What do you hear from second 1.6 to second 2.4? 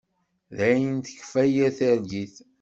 targit.